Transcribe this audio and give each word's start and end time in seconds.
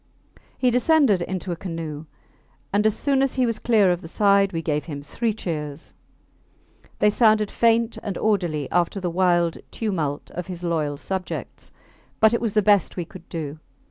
He 0.57 0.71
descended 0.71 1.21
into 1.21 1.51
a 1.51 1.55
canoe, 1.55 2.05
and 2.73 2.87
as 2.87 2.97
soon 2.97 3.21
as 3.21 3.35
he 3.35 3.45
was 3.45 3.59
clear 3.59 3.91
of 3.91 4.01
the 4.01 4.07
side 4.07 4.51
we 4.51 4.63
gave 4.63 4.85
him 4.85 5.03
three 5.03 5.31
cheers. 5.31 5.93
They 6.97 7.11
sounded 7.11 7.51
faint 7.51 7.99
and 8.01 8.17
orderly 8.17 8.67
after 8.71 8.99
the 8.99 9.11
wild 9.11 9.59
tumult 9.69 10.31
of 10.31 10.47
his 10.47 10.63
loyal 10.63 10.97
subjects, 10.97 11.71
but 12.19 12.33
it 12.33 12.41
was 12.41 12.53
the 12.53 12.63
best 12.63 12.97
we 12.97 13.05
could 13.05 13.29
do. 13.29 13.59